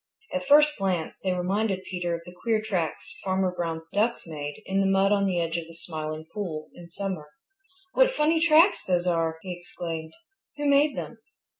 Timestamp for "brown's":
3.55-3.87